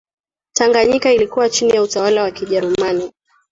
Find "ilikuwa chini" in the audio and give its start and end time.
1.13-1.71